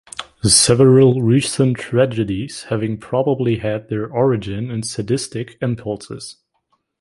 [0.47, 6.37] Several recent tragedies having probably had their origin in sadistic impulses.